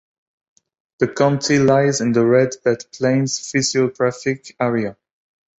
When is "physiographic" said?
3.51-4.55